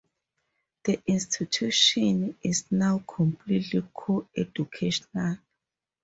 [0.85, 5.37] The institution is now completely co-educational.